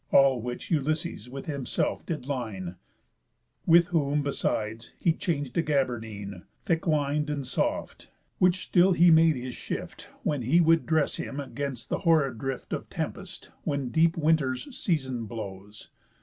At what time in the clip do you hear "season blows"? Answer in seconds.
14.75-15.89